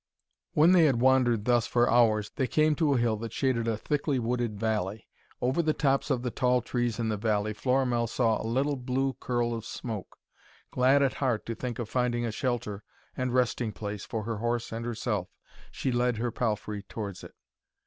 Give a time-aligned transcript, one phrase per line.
[0.53, 3.77] When they had wandered thus for hours, they came to a hill that shaded a
[3.77, 5.07] thickly wooded valley.
[5.39, 9.15] Over the tops of the tall trees in the valley Florimell saw a little blue
[9.19, 10.17] curl of smoke.
[10.71, 12.83] Glad at heart to think of finding a shelter
[13.15, 15.27] and resting place for her horse and herself,
[15.69, 17.35] she led her palfrey towards it.